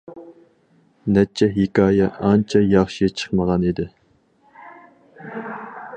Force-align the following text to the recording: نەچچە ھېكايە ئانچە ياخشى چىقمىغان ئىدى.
نەچچە 1.17 1.49
ھېكايە 1.57 2.07
ئانچە 2.29 2.63
ياخشى 2.71 3.11
چىقمىغان 3.21 3.69
ئىدى. 3.69 3.89